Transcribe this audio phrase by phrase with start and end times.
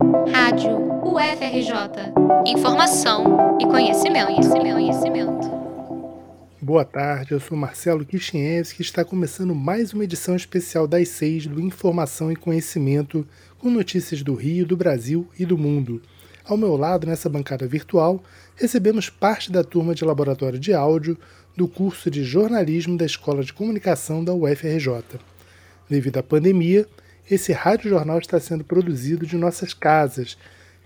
[0.00, 2.14] Rádio UFRJ.
[2.46, 5.50] Informação e conhecimento, conhecimento, conhecimento.
[6.58, 11.46] Boa tarde, eu sou Marcelo Kishinevski e está começando mais uma edição especial das seis
[11.46, 13.28] do Informação e Conhecimento,
[13.58, 16.00] com notícias do Rio, do Brasil e do mundo.
[16.46, 18.22] Ao meu lado, nessa bancada virtual,
[18.56, 21.18] recebemos parte da turma de laboratório de áudio
[21.54, 25.02] do curso de jornalismo da Escola de Comunicação da UFRJ.
[25.90, 26.86] Devido à pandemia,
[27.28, 30.36] esse rádio jornal está sendo produzido de nossas casas,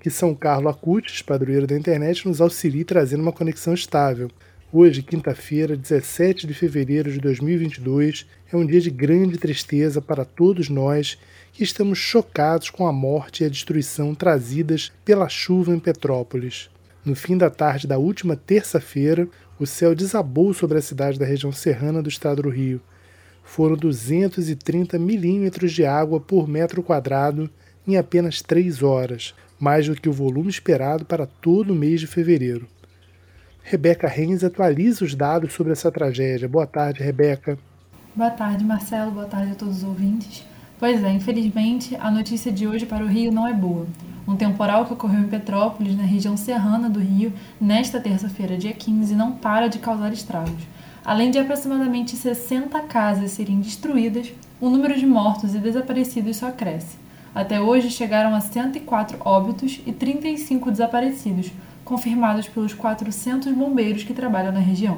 [0.01, 4.31] que São Carlos Acutis, padroeiro da internet, nos auxilia trazendo uma conexão estável.
[4.73, 10.69] Hoje, quinta-feira, 17 de fevereiro de 2022, é um dia de grande tristeza para todos
[10.69, 11.17] nós
[11.53, 16.69] que estamos chocados com a morte e a destruição trazidas pela chuva em Petrópolis.
[17.05, 19.29] No fim da tarde da última terça-feira,
[19.59, 22.81] o céu desabou sobre a cidade da região serrana do estado do Rio.
[23.45, 27.49] Foram 230 milímetros de água por metro quadrado
[27.87, 32.07] em apenas três horas, mais do que o volume esperado para todo o mês de
[32.07, 32.67] fevereiro.
[33.63, 36.49] Rebeca Reis atualiza os dados sobre essa tragédia.
[36.49, 37.59] Boa tarde, Rebeca.
[38.15, 39.11] Boa tarde, Marcelo.
[39.11, 40.45] Boa tarde a todos os ouvintes.
[40.79, 43.87] Pois é, infelizmente, a notícia de hoje para o Rio não é boa.
[44.27, 49.15] Um temporal que ocorreu em Petrópolis, na região serrana do Rio, nesta terça-feira, dia 15,
[49.15, 50.67] não para de causar estragos.
[51.05, 56.97] Além de aproximadamente 60 casas serem destruídas, o número de mortos e desaparecidos só cresce.
[57.35, 61.53] Até hoje chegaram a 104 óbitos e 35 desaparecidos,
[61.85, 64.97] confirmados pelos 400 bombeiros que trabalham na região.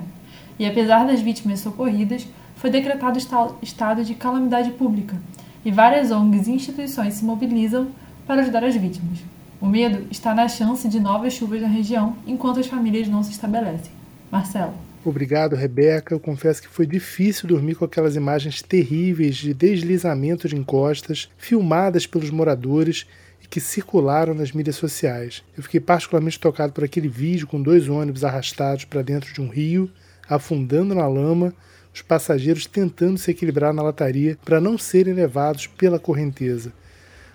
[0.57, 3.19] E apesar das vítimas socorridas, foi decretado
[3.61, 5.21] estado de calamidade pública,
[5.65, 7.89] e várias ONGs e instituições se mobilizam
[8.29, 9.19] para ajudar as vítimas.
[9.61, 13.33] O medo está na chance de novas chuvas na região enquanto as famílias não se
[13.33, 13.91] estabelecem.
[14.31, 14.75] Marcelo.
[15.09, 16.12] Obrigado, Rebeca.
[16.12, 22.09] Eu confesso que foi difícil dormir com aquelas imagens terríveis de deslizamento de encostas filmadas
[22.09, 23.07] pelos moradores
[23.41, 25.45] e que circularam nas mídias sociais.
[25.57, 29.49] Eu fiquei particularmente tocado por aquele vídeo com dois ônibus arrastados para dentro de um
[29.49, 29.89] rio,
[30.29, 31.55] afundando na lama,
[31.95, 36.72] os passageiros tentando se equilibrar na lataria para não serem levados pela correnteza.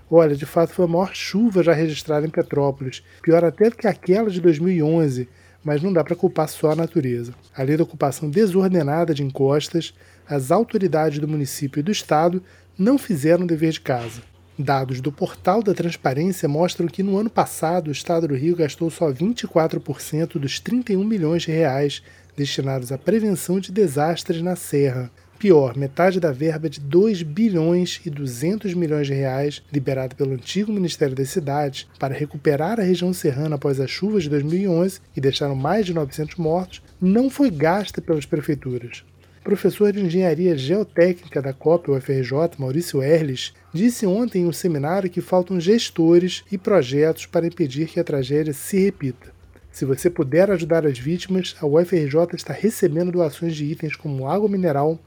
[0.10, 3.88] Olha, de fato foi a maior chuva já registrada em Petrópolis, pior até do que
[3.88, 5.30] aquela de 2011,
[5.64, 7.34] mas não dá para culpar só a natureza.
[7.56, 9.94] Além da ocupação desordenada de encostas,
[10.28, 12.42] as autoridades do município e do estado
[12.78, 14.22] não fizeram o dever de casa.
[14.58, 18.90] Dados do Portal da Transparência mostram que no ano passado o estado do Rio gastou
[18.90, 22.04] só 24% dos 31 milhões de reais
[22.36, 25.12] destinados à prevenção de desastres na Serra.
[25.42, 30.72] Pior, metade da verba de 2 bilhões e 200 milhões de reais liberada pelo antigo
[30.72, 35.56] Ministério das Cidades para recuperar a região serrana após as chuvas de 2011, que deixaram
[35.56, 39.04] mais de 900 mortos, não foi gasta pelas prefeituras.
[39.44, 45.22] Professor de Engenharia Geotécnica da COP UFRJ, Maurício Erles, disse ontem em um seminário que
[45.22, 49.34] faltam gestores e projetos para impedir que a tragédia se repita.
[49.72, 54.48] Se você puder ajudar as vítimas, a UFRJ está recebendo doações de itens como água
[54.48, 55.00] mineral,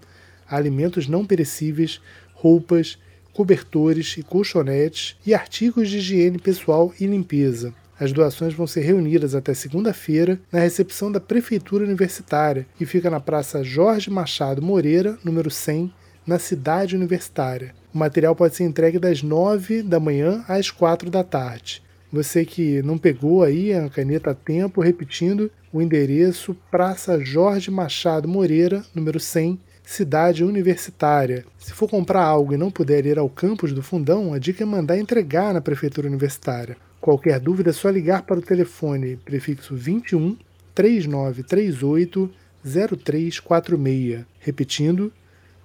[0.49, 2.01] alimentos não perecíveis,
[2.35, 2.99] roupas,
[3.33, 7.75] cobertores e colchonetes e artigos de higiene pessoal e limpeza.
[7.99, 13.21] As doações vão ser reunidas até segunda-feira na recepção da Prefeitura Universitária, que fica na
[13.21, 15.93] Praça Jorge Machado Moreira, número 100,
[16.27, 17.75] na cidade universitária.
[17.93, 21.83] O material pode ser entregue das 9 da manhã às 4 da tarde.
[22.13, 28.29] Você que não pegou aí a caneta a tempo, repetindo o endereço Praça Jorge Machado
[28.29, 31.45] Moreira, número 100, cidade universitária.
[31.59, 34.67] Se for comprar algo e não puder ir ao campus do Fundão, a dica é
[34.67, 36.77] mandar entregar na prefeitura universitária.
[37.01, 40.39] Qualquer dúvida é só ligar para o telefone prefixo 21
[40.75, 42.31] 3938
[42.65, 44.25] 0346.
[44.41, 45.13] Repetindo,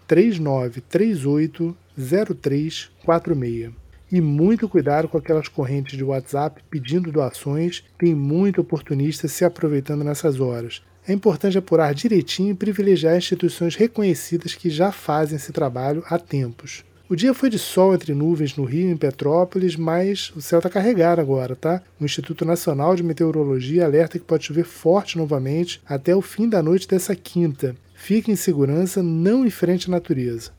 [0.06, 3.72] 3938 0346.
[4.12, 10.03] E muito cuidado com aquelas correntes de WhatsApp pedindo doações, tem muito oportunista se aproveitando
[10.03, 16.03] nessas horas é importante apurar direitinho e privilegiar instituições reconhecidas que já fazem esse trabalho
[16.08, 16.84] há tempos.
[17.09, 20.70] O dia foi de sol entre nuvens no Rio, em Petrópolis, mas o céu está
[20.70, 21.82] carregado agora, tá?
[22.00, 26.61] O Instituto Nacional de Meteorologia alerta que pode chover forte novamente até o fim da
[26.61, 27.76] noite dessa quinta.
[27.96, 30.52] Fique em segurança, não enfrente a natureza.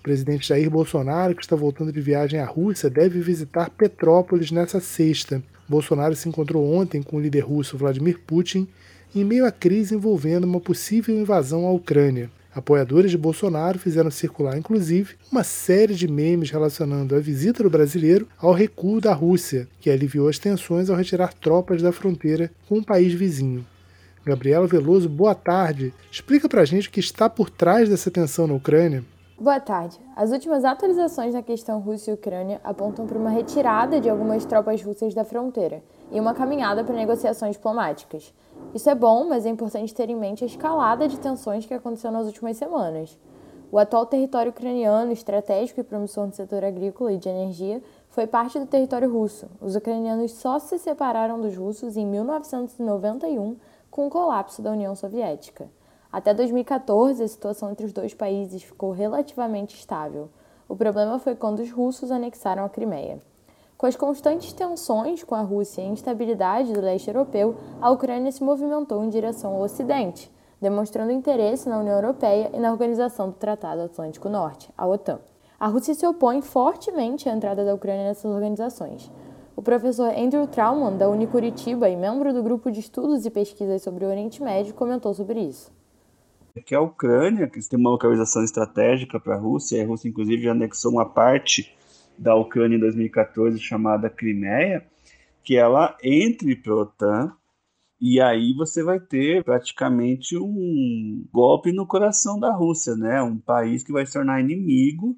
[0.00, 4.80] O presidente Jair Bolsonaro, que está voltando de viagem à Rússia, deve visitar Petrópolis nessa
[4.80, 5.42] sexta.
[5.68, 8.66] Bolsonaro se encontrou ontem com o líder russo Vladimir Putin
[9.14, 12.30] em meio à crise envolvendo uma possível invasão à Ucrânia.
[12.54, 18.26] Apoiadores de Bolsonaro fizeram circular, inclusive, uma série de memes relacionando a visita do brasileiro
[18.36, 22.84] ao recuo da Rússia, que aliviou as tensões ao retirar tropas da fronteira com o
[22.84, 23.64] país vizinho.
[24.24, 25.94] Gabriela Veloso, boa tarde.
[26.10, 29.04] Explica pra gente o que está por trás dessa tensão na Ucrânia.
[29.40, 30.00] Boa tarde.
[30.16, 34.82] As últimas atualizações na questão Rússia e Ucrânia apontam para uma retirada de algumas tropas
[34.82, 35.80] russas da fronteira
[36.10, 38.34] e uma caminhada para negociações diplomáticas.
[38.74, 42.10] Isso é bom, mas é importante ter em mente a escalada de tensões que aconteceu
[42.10, 43.16] nas últimas semanas.
[43.70, 48.58] O atual território ucraniano, estratégico e promissor no setor agrícola e de energia, foi parte
[48.58, 49.46] do território russo.
[49.60, 53.56] Os ucranianos só se separaram dos russos em 1991
[53.88, 55.70] com o colapso da União Soviética.
[56.10, 60.30] Até 2014, a situação entre os dois países ficou relativamente estável.
[60.66, 63.20] O problema foi quando os russos anexaram a Crimeia.
[63.76, 68.32] Com as constantes tensões com a Rússia e a instabilidade do leste europeu, a Ucrânia
[68.32, 73.34] se movimentou em direção ao Ocidente, demonstrando interesse na União Europeia e na Organização do
[73.34, 75.20] Tratado Atlântico Norte, a OTAN.
[75.60, 79.12] A Rússia se opõe fortemente à entrada da Ucrânia nessas organizações.
[79.54, 84.06] O professor Andrew Trauman, da Unicuritiba e membro do grupo de estudos e pesquisas sobre
[84.06, 85.76] o Oriente Médio, comentou sobre isso
[86.58, 90.42] que é a Ucrânia, que tem uma localização estratégica para a Rússia, a Rússia inclusive
[90.42, 91.74] já anexou uma parte
[92.16, 94.86] da Ucrânia em 2014 chamada Crimeia,
[95.42, 97.32] que ela entre para a OTAN
[98.00, 103.20] e aí você vai ter praticamente um golpe no coração da Rússia, né?
[103.20, 105.16] Um país que vai se tornar inimigo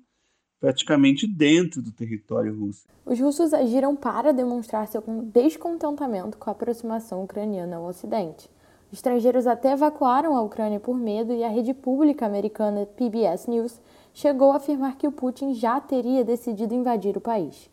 [0.58, 2.84] praticamente dentro do território russo.
[3.04, 5.02] Os russos agiram para demonstrar seu
[5.32, 8.48] descontentamento com a aproximação ucraniana ao Ocidente.
[8.92, 13.80] Estrangeiros até evacuaram a Ucrânia por medo e a rede pública americana PBS News
[14.12, 17.70] chegou a afirmar que o Putin já teria decidido invadir o país.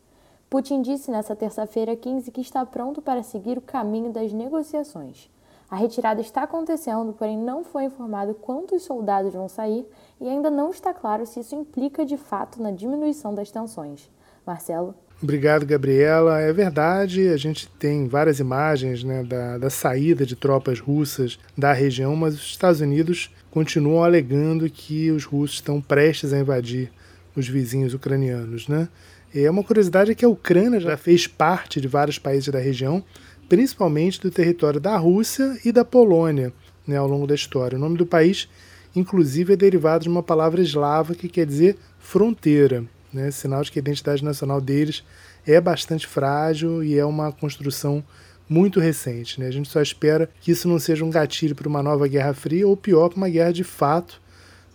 [0.48, 5.28] Putin disse nesta terça-feira 15 que está pronto para seguir o caminho das negociações.
[5.70, 9.86] A retirada está acontecendo, porém não foi informado quantos soldados vão sair
[10.22, 14.10] e ainda não está claro se isso implica de fato na diminuição das tensões.
[14.46, 14.96] Marcelo?
[15.22, 16.40] Obrigado, Gabriela.
[16.40, 21.74] É verdade, a gente tem várias imagens né, da, da saída de tropas russas da
[21.74, 26.92] região, mas os Estados Unidos continuam alegando que os russos estão prestes a invadir
[27.36, 28.68] os vizinhos ucranianos.
[28.68, 28.88] Né?
[29.34, 33.04] E é uma curiosidade que a Ucrânia já fez parte de vários países da região,
[33.50, 36.54] principalmente do território da Rússia e da Polônia
[36.86, 37.76] né, ao longo da história.
[37.76, 38.48] O nome do país,
[38.96, 42.86] inclusive, é derivado de uma palavra eslava que quer dizer fronteira
[43.18, 43.32] né?
[43.32, 45.04] sinal de que a identidade nacional deles
[45.46, 48.04] é bastante frágil e é uma construção
[48.48, 49.40] muito recente.
[49.40, 49.48] Né?
[49.48, 52.68] A gente só espera que isso não seja um gatilho para uma nova Guerra Fria
[52.68, 54.22] ou pior, para uma guerra de fato.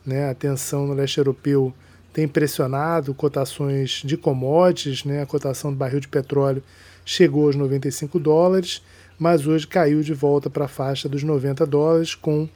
[0.04, 0.28] Né?
[0.28, 1.72] A tensão no leste europeu
[2.12, 5.22] tem pressionado cotações de commodities, né?
[5.22, 6.62] a cotação do barril de petróleo
[7.04, 8.82] chegou aos 95 dólares,
[9.18, 12.48] mas hoje caiu de volta para a faixa dos 90 dólares, com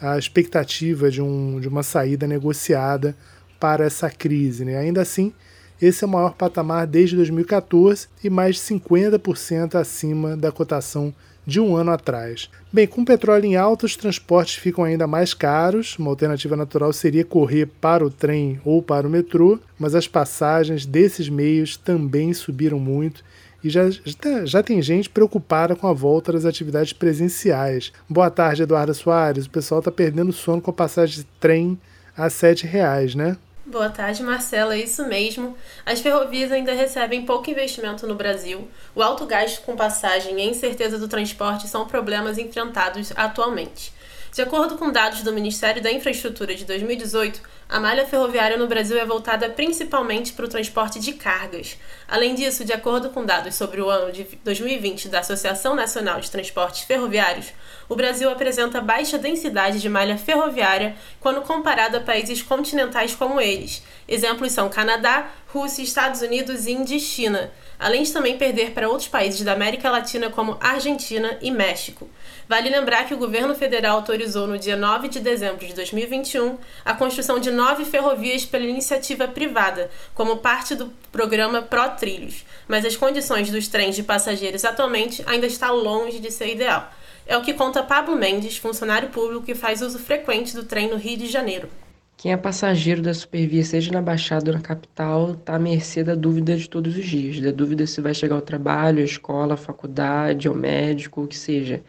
[0.00, 3.16] a expectativa de, um, de uma saída negociada
[3.58, 4.64] para essa crise.
[4.64, 4.76] Né?
[4.76, 5.32] Ainda assim,
[5.80, 11.14] esse é o maior patamar desde 2014 e mais de 50% acima da cotação
[11.46, 12.48] de um ano atrás.
[12.72, 15.98] Bem, com o petróleo em alta, os transportes ficam ainda mais caros.
[15.98, 20.86] Uma alternativa natural seria correr para o trem ou para o metrô, mas as passagens
[20.86, 23.22] desses meios também subiram muito
[23.64, 27.92] e já, já, já, tem gente preocupada com a volta das atividades presenciais.
[28.06, 29.46] Boa tarde, Eduardo Soares.
[29.46, 31.78] O pessoal está perdendo sono com a passagem de trem
[32.16, 33.36] a 7 reais, né?
[33.66, 34.74] Boa tarde, Marcela.
[34.74, 35.56] É isso mesmo.
[35.86, 38.68] As ferrovias ainda recebem pouco investimento no Brasil.
[38.94, 43.92] O alto gasto com passagem e a incerteza do transporte são problemas enfrentados atualmente.
[44.34, 48.98] De acordo com dados do Ministério da Infraestrutura de 2018, a malha ferroviária no Brasil
[48.98, 51.78] é voltada principalmente para o transporte de cargas.
[52.06, 56.30] Além disso, de acordo com dados sobre o ano de 2020 da Associação Nacional de
[56.30, 57.52] Transportes Ferroviários,
[57.88, 63.82] o Brasil apresenta baixa densidade de malha ferroviária quando comparado a países continentais como eles.
[64.06, 69.08] Exemplos são Canadá, Rússia, Estados Unidos, Índia e China, além de também perder para outros
[69.08, 72.08] países da América Latina como Argentina e México.
[72.48, 76.92] Vale lembrar que o governo federal autorizou no dia 9 de dezembro de 2021 a
[76.92, 82.96] construção de nove ferrovias pela iniciativa privada, como parte do programa Pro Trilhos, mas as
[82.96, 86.92] condições dos trens de passageiros atualmente ainda está longe de ser ideal.
[87.26, 90.96] É o que conta Pablo Mendes, funcionário público que faz uso frequente do trem no
[90.96, 91.68] Rio de Janeiro.
[92.16, 96.14] Quem é passageiro da Supervia, seja na Baixada ou na capital, está à mercê da
[96.14, 99.56] dúvida de todos os dias, da dúvida se vai chegar ao trabalho, à escola, à
[99.56, 101.82] faculdade, ao médico, o que seja.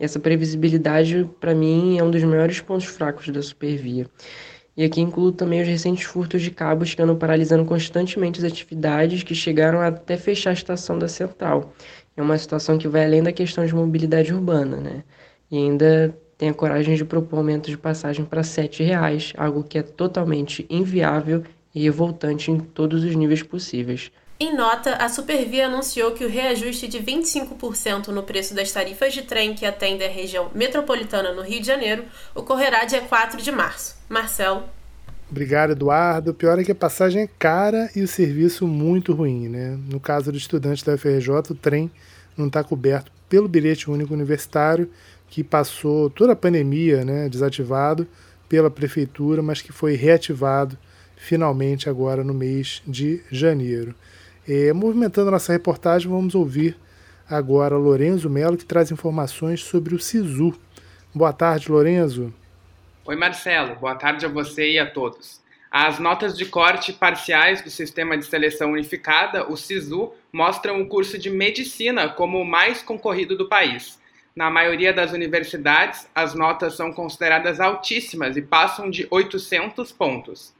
[0.00, 4.06] E essa previsibilidade, para mim, é um dos maiores pontos fracos da Supervia.
[4.76, 9.22] E aqui incluo também os recentes furtos de cabos que andam paralisando constantemente as atividades
[9.22, 11.72] que chegaram até fechar a estação da Central.
[12.16, 15.04] É uma situação que vai além da questão de mobilidade urbana, né?
[15.50, 19.78] E ainda tem a coragem de propor aumento de passagem para R$ reais, algo que
[19.78, 24.10] é totalmente inviável e revoltante em todos os níveis possíveis.
[24.42, 29.22] Em nota, a Supervia anunciou que o reajuste de 25% no preço das tarifas de
[29.22, 33.94] trem que atendem a região metropolitana no Rio de Janeiro ocorrerá dia 4 de março.
[34.08, 34.64] Marcelo.
[35.30, 36.32] Obrigado, Eduardo.
[36.32, 39.78] O pior é que a passagem é cara e o serviço muito ruim, né?
[39.88, 41.88] No caso do estudante da UFRJ, o trem
[42.36, 44.90] não está coberto pelo bilhete único universitário,
[45.28, 48.08] que passou toda a pandemia né, desativado
[48.48, 50.76] pela prefeitura, mas que foi reativado
[51.16, 53.94] finalmente agora no mês de janeiro.
[54.48, 56.76] É, movimentando nossa reportagem, vamos ouvir
[57.30, 60.52] agora Lorenzo Melo, que traz informações sobre o SISU.
[61.14, 62.34] Boa tarde, Lorenzo.
[63.04, 63.76] Oi, Marcelo.
[63.76, 65.40] Boa tarde a você e a todos.
[65.70, 71.16] As notas de corte parciais do Sistema de Seleção Unificada, o SISU, mostram o curso
[71.16, 74.00] de medicina como o mais concorrido do país.
[74.34, 80.52] Na maioria das universidades, as notas são consideradas altíssimas e passam de 800 pontos.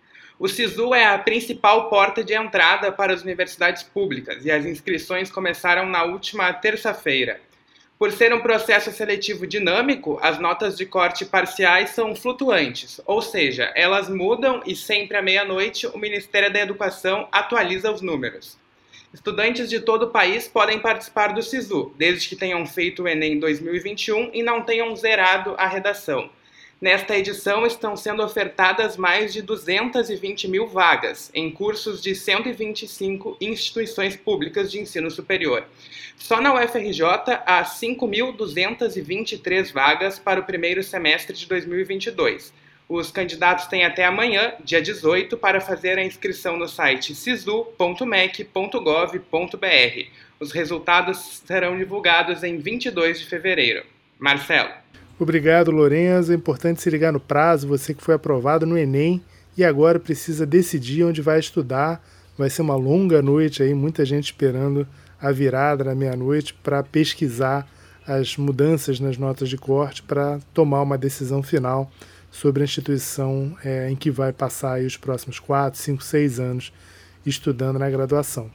[0.42, 5.30] O SISU é a principal porta de entrada para as universidades públicas e as inscrições
[5.30, 7.40] começaram na última terça-feira.
[7.96, 13.72] Por ser um processo seletivo dinâmico, as notas de corte parciais são flutuantes, ou seja,
[13.76, 18.58] elas mudam e sempre à meia-noite o Ministério da Educação atualiza os números.
[19.14, 23.38] Estudantes de todo o país podem participar do SISU, desde que tenham feito o Enem
[23.38, 26.28] 2021 e não tenham zerado a redação.
[26.82, 34.16] Nesta edição estão sendo ofertadas mais de 220 mil vagas em cursos de 125 instituições
[34.16, 35.64] públicas de ensino superior.
[36.16, 37.04] Só na UFRJ
[37.46, 42.52] há 5.223 vagas para o primeiro semestre de 2022.
[42.88, 50.06] Os candidatos têm até amanhã, dia 18, para fazer a inscrição no site sisu.mec.gov.br.
[50.40, 53.86] Os resultados serão divulgados em 22 de fevereiro.
[54.18, 54.81] Marcelo.
[55.18, 56.32] Obrigado, Lorenzo.
[56.32, 59.22] É importante se ligar no prazo, você que foi aprovado no Enem
[59.56, 62.02] e agora precisa decidir onde vai estudar.
[62.36, 64.86] Vai ser uma longa noite aí, muita gente esperando
[65.20, 67.68] a virada da meia-noite para pesquisar
[68.06, 71.90] as mudanças nas notas de corte para tomar uma decisão final
[72.30, 76.72] sobre a instituição é, em que vai passar os próximos 4, 5, 6 anos
[77.24, 78.50] estudando na graduação.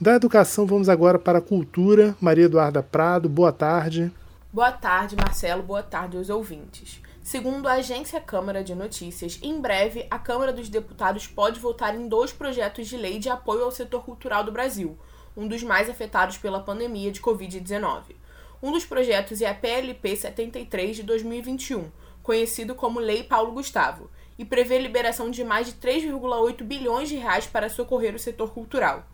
[0.00, 2.16] Da educação, vamos agora para a cultura.
[2.20, 4.10] Maria Eduarda Prado, boa tarde.
[4.52, 5.62] Boa tarde, Marcelo.
[5.62, 7.00] Boa tarde aos ouvintes.
[7.22, 12.08] Segundo a agência Câmara de Notícias, em breve a Câmara dos Deputados pode votar em
[12.08, 14.98] dois projetos de lei de apoio ao setor cultural do Brasil,
[15.36, 18.16] um dos mais afetados pela pandemia de Covid-19.
[18.60, 21.88] Um dos projetos é a PLP 73 de 2021,
[22.20, 27.46] conhecido como Lei Paulo Gustavo, e prevê liberação de mais de 3,8 bilhões de reais
[27.46, 29.04] para socorrer o setor cultural.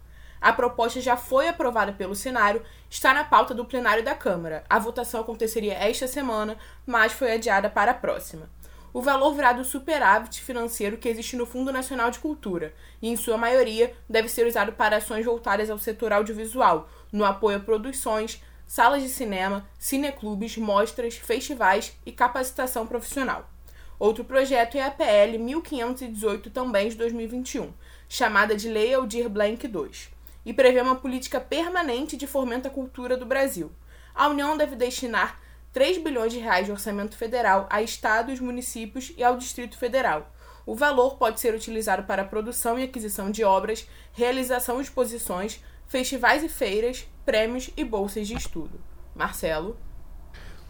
[0.40, 4.64] A proposta já foi aprovada pelo Senado, está na pauta do plenário da Câmara.
[4.68, 8.48] A votação aconteceria esta semana, mas foi adiada para a próxima.
[8.92, 13.16] O valor virá do superávit financeiro que existe no Fundo Nacional de Cultura e, em
[13.16, 18.42] sua maioria, deve ser usado para ações voltadas ao setor audiovisual, no apoio a produções,
[18.66, 23.50] salas de cinema, cineclubes, mostras, festivais e capacitação profissional.
[23.98, 27.72] Outro projeto é a PL 1518, também de 2021,
[28.08, 30.15] chamada de Lei Aldir Blanc II
[30.46, 33.72] e prevê uma política permanente de fomento à cultura do Brasil.
[34.14, 35.40] A União deve destinar
[35.72, 40.32] 3 bilhões de reais de orçamento federal a estados, municípios e ao Distrito Federal.
[40.64, 45.60] O valor pode ser utilizado para a produção e aquisição de obras, realização de exposições,
[45.88, 48.80] festivais e feiras, prêmios e bolsas de estudo.
[49.14, 49.76] Marcelo.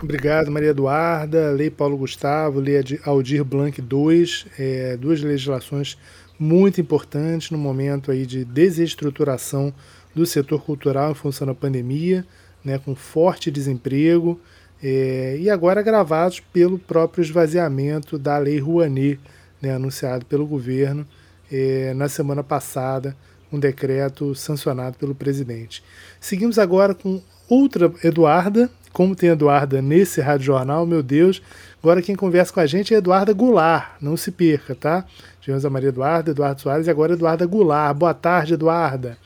[0.02, 1.50] Obrigado, Maria Eduarda.
[1.52, 4.26] Lei Paulo Gustavo, Lei Aldir Blanc II,
[4.58, 5.96] é, duas legislações
[6.38, 9.72] muito importante no momento aí de desestruturação
[10.14, 12.26] do setor cultural em função da pandemia,
[12.64, 14.40] né, com forte desemprego,
[14.82, 19.20] é, e agora agravados pelo próprio esvaziamento da Lei Rouanet,
[19.60, 21.06] né, anunciado pelo governo
[21.50, 23.16] é, na semana passada,
[23.52, 25.82] um decreto sancionado pelo presidente.
[26.20, 31.42] Seguimos agora com outra Eduarda, como tem Eduarda nesse rádio jornal, meu Deus,
[31.82, 35.04] agora quem conversa com a gente é Eduarda Goulart, não se perca, tá?
[35.40, 37.96] Tivemos a Maria Eduarda, Eduardo Soares e agora Eduarda Goulart.
[37.96, 39.16] Boa tarde, Eduarda.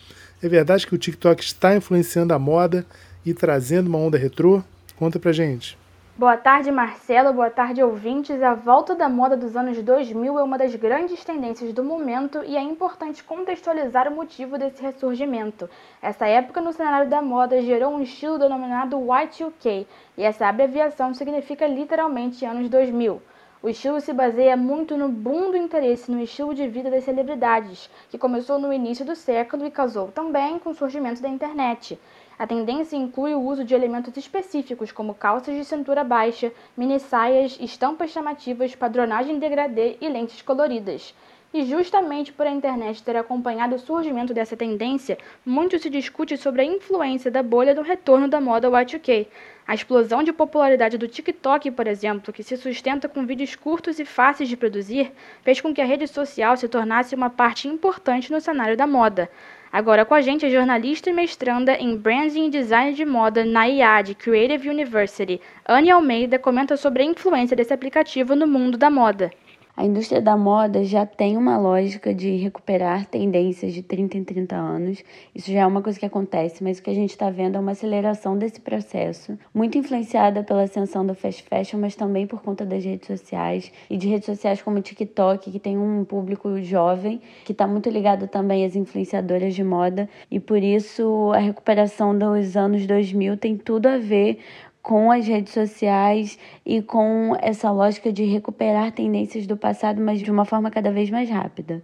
[0.42, 2.84] É verdade que o TikTok está influenciando a moda
[3.24, 4.62] e trazendo uma onda retrô?
[4.96, 5.79] Conta pra gente.
[6.20, 7.32] Boa tarde, Marcelo.
[7.32, 8.42] Boa tarde, ouvintes.
[8.42, 12.58] A volta da moda dos anos 2000 é uma das grandes tendências do momento e
[12.58, 15.66] é importante contextualizar o motivo desse ressurgimento.
[16.02, 19.86] Essa época no cenário da moda gerou um estilo denominado Y2K,
[20.18, 23.22] e essa abreviação significa literalmente anos 2000.
[23.62, 27.90] O estilo se baseia muito no boom do interesse no estilo de vida das celebridades,
[28.10, 31.98] que começou no início do século e casou também com o surgimento da internet.
[32.40, 37.58] A tendência inclui o uso de elementos específicos como calças de cintura baixa, mini saias,
[37.60, 41.14] estampas chamativas, padronagem degradê e lentes coloridas.
[41.52, 46.62] E justamente por a internet ter acompanhado o surgimento dessa tendência, muito se discute sobre
[46.62, 49.26] a influência da bolha no retorno da moda Y2K.
[49.66, 54.06] A explosão de popularidade do TikTok, por exemplo, que se sustenta com vídeos curtos e
[54.06, 58.40] fáceis de produzir, fez com que a rede social se tornasse uma parte importante no
[58.40, 59.28] cenário da moda.
[59.72, 63.66] Agora com a gente a jornalista e mestranda em Branding e Design de Moda na
[63.66, 69.30] IAD Creative University, Anne Almeida, comenta sobre a influência desse aplicativo no mundo da moda.
[69.76, 74.56] A indústria da moda já tem uma lógica de recuperar tendências de 30 em 30
[74.56, 75.02] anos.
[75.34, 77.60] Isso já é uma coisa que acontece, mas o que a gente está vendo é
[77.60, 82.66] uma aceleração desse processo, muito influenciada pela ascensão do fast fashion, mas também por conta
[82.66, 87.20] das redes sociais e de redes sociais como o TikTok, que tem um público jovem,
[87.44, 92.56] que está muito ligado também às influenciadoras de moda, e por isso a recuperação dos
[92.56, 94.40] anos 2000 tem tudo a ver
[94.82, 100.30] com as redes sociais e com essa lógica de recuperar tendências do passado, mas de
[100.30, 101.82] uma forma cada vez mais rápida.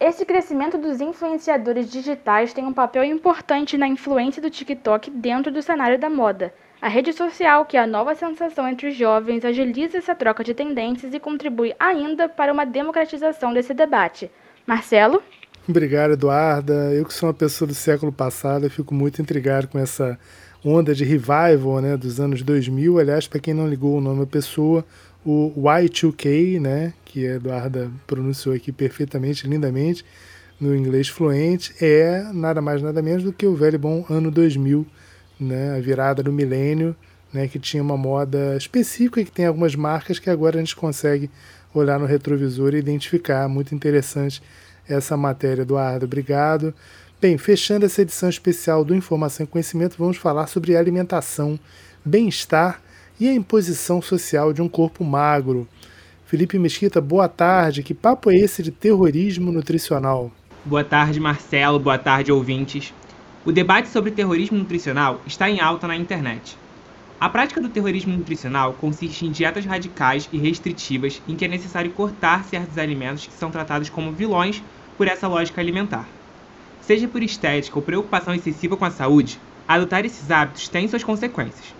[0.00, 5.60] Esse crescimento dos influenciadores digitais tem um papel importante na influência do TikTok dentro do
[5.60, 6.54] cenário da moda.
[6.80, 10.54] A rede social, que é a nova sensação entre os jovens, agiliza essa troca de
[10.54, 14.30] tendências e contribui ainda para uma democratização desse debate.
[14.64, 15.20] Marcelo?
[15.68, 16.94] Obrigado, Eduarda.
[16.94, 20.16] Eu que sou uma pessoa do século passado, fico muito intrigado com essa
[20.64, 22.98] onda de revival né, dos anos 2000.
[22.98, 24.84] Aliás, para quem não ligou o nome da pessoa,
[25.24, 30.04] o Y2K, né, que a Eduarda pronunciou aqui perfeitamente, lindamente,
[30.60, 34.86] no inglês fluente, é nada mais nada menos do que o velho bom ano 2000,
[35.38, 36.96] né, a virada do milênio,
[37.32, 40.74] né, que tinha uma moda específica e que tem algumas marcas que agora a gente
[40.74, 41.30] consegue
[41.72, 43.48] olhar no retrovisor e identificar.
[43.48, 44.42] Muito interessante
[44.88, 46.06] essa matéria, Eduardo.
[46.06, 46.74] Obrigado.
[47.20, 51.58] Bem, fechando essa edição especial do Informação e Conhecimento, vamos falar sobre alimentação,
[52.04, 52.80] bem-estar
[53.18, 55.66] e a imposição social de um corpo magro.
[56.26, 57.82] Felipe Mesquita, boa tarde.
[57.82, 60.30] Que papo é esse de terrorismo nutricional?
[60.64, 61.80] Boa tarde, Marcelo.
[61.80, 62.94] Boa tarde, ouvintes.
[63.44, 66.56] O debate sobre terrorismo nutricional está em alta na internet.
[67.18, 71.90] A prática do terrorismo nutricional consiste em dietas radicais e restritivas em que é necessário
[71.90, 74.62] cortar certos alimentos que são tratados como vilões
[74.96, 76.08] por essa lógica alimentar.
[76.88, 81.74] Seja por estética ou preocupação excessiva com a saúde, adotar esses hábitos tem suas consequências.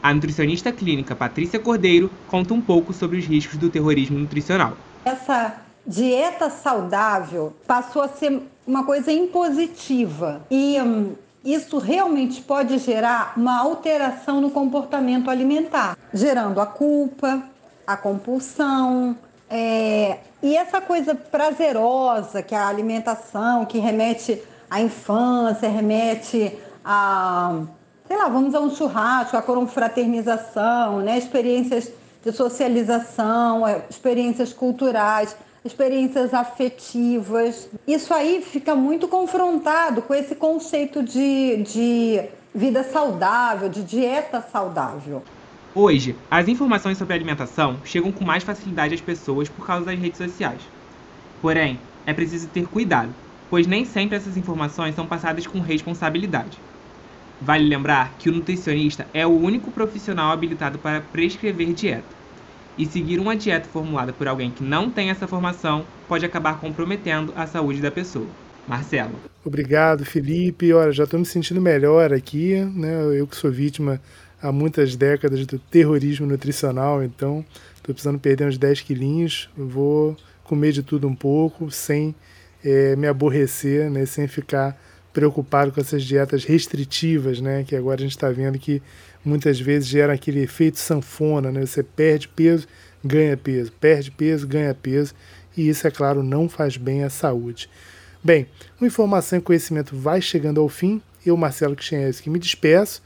[0.00, 4.76] A nutricionista clínica Patrícia Cordeiro conta um pouco sobre os riscos do terrorismo nutricional.
[5.04, 13.32] Essa dieta saudável passou a ser uma coisa impositiva e hum, isso realmente pode gerar
[13.36, 17.42] uma alteração no comportamento alimentar, gerando a culpa,
[17.84, 19.16] a compulsão,
[19.54, 26.50] é, e essa coisa prazerosa que a alimentação, que remete a infância, remete
[26.82, 27.60] a,
[28.08, 31.18] sei lá, vamos a um churrasco, a confraternização, né?
[31.18, 31.92] experiências
[32.24, 37.68] de socialização, é, experiências culturais, experiências afetivas.
[37.86, 42.22] Isso aí fica muito confrontado com esse conceito de, de
[42.54, 45.22] vida saudável, de dieta saudável.
[45.74, 50.16] Hoje, as informações sobre alimentação chegam com mais facilidade às pessoas por causa das redes
[50.16, 50.62] sociais.
[51.42, 53.12] Porém, é preciso ter cuidado
[53.52, 56.58] pois nem sempre essas informações são passadas com responsabilidade.
[57.38, 62.02] Vale lembrar que o nutricionista é o único profissional habilitado para prescrever dieta.
[62.78, 67.30] E seguir uma dieta formulada por alguém que não tem essa formação pode acabar comprometendo
[67.36, 68.26] a saúde da pessoa.
[68.66, 69.16] Marcelo.
[69.44, 70.72] Obrigado, Felipe.
[70.72, 73.20] Olha, já estou me sentindo melhor aqui, né?
[73.20, 74.00] Eu que sou vítima
[74.42, 77.44] há muitas décadas do terrorismo nutricional, então
[77.76, 79.50] estou precisando perder uns 10 quilinhos.
[79.54, 82.14] Vou comer de tudo um pouco, sem
[82.64, 84.80] é, me aborrecer, né, sem ficar
[85.12, 88.82] preocupado com essas dietas restritivas, né, que agora a gente está vendo que
[89.24, 92.66] muitas vezes gera aquele efeito sanfona, né, você perde peso,
[93.04, 95.14] ganha peso, perde peso, ganha peso,
[95.56, 97.68] e isso, é claro, não faz bem à saúde.
[98.24, 98.46] Bem,
[98.80, 101.02] o Informação e Conhecimento vai chegando ao fim.
[101.26, 103.02] Eu, Marcelo que me despeço.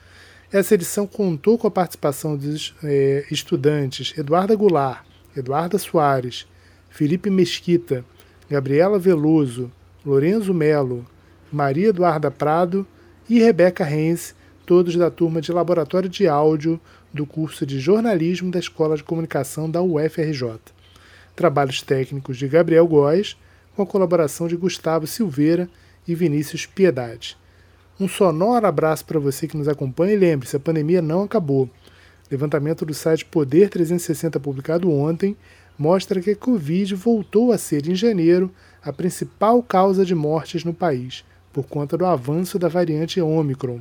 [0.52, 5.04] Essa edição contou com a participação dos é, estudantes Eduarda Goulart,
[5.36, 6.46] Eduarda Soares,
[6.88, 8.04] Felipe Mesquita,
[8.48, 9.72] Gabriela Veloso,
[10.04, 11.04] Lorenzo Melo,
[11.52, 12.86] Maria Eduarda Prado
[13.28, 16.80] e Rebeca Renz, todos da turma de Laboratório de Áudio
[17.12, 20.60] do curso de Jornalismo da Escola de Comunicação da UFRJ.
[21.34, 23.36] Trabalhos técnicos de Gabriel Góes,
[23.74, 25.68] com a colaboração de Gustavo Silveira
[26.06, 27.36] e Vinícius Piedade.
[27.98, 31.68] Um sonoro abraço para você que nos acompanha e lembre-se, a pandemia não acabou.
[32.30, 35.36] Levantamento do site Poder 360 publicado ontem
[35.78, 38.50] mostra que a Covid voltou a ser, em janeiro,
[38.82, 43.80] a principal causa de mortes no país, por conta do avanço da variante Omicron.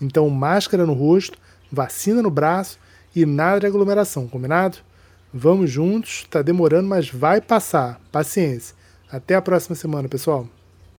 [0.00, 1.38] Então, máscara no rosto,
[1.70, 2.78] vacina no braço
[3.14, 4.78] e nada de aglomeração, combinado?
[5.32, 8.00] Vamos juntos, tá demorando, mas vai passar.
[8.12, 8.76] Paciência.
[9.10, 10.48] Até a próxima semana, pessoal.